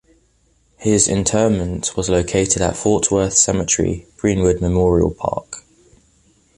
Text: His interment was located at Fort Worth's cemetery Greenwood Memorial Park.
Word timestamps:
His 0.79 1.07
interment 1.07 1.95
was 1.95 2.09
located 2.09 2.59
at 2.59 2.75
Fort 2.75 3.11
Worth's 3.11 3.37
cemetery 3.37 4.07
Greenwood 4.17 4.59
Memorial 4.59 5.13
Park. 5.13 5.57